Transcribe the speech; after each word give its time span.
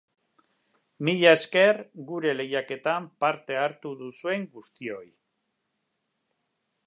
Mila 1.07 1.33
esker 1.39 1.81
gure 2.11 2.31
lehiaketan 2.39 3.05
parte 3.25 3.61
hartu 3.65 3.93
duzuen 4.01 4.49
guztioi! 4.57 5.07